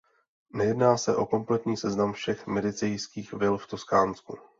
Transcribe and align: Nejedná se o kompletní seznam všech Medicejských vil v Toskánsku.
Nejedná 0.53 0.97
se 0.97 1.15
o 1.15 1.25
kompletní 1.25 1.77
seznam 1.77 2.13
všech 2.13 2.47
Medicejských 2.47 3.33
vil 3.33 3.57
v 3.57 3.67
Toskánsku. 3.67 4.37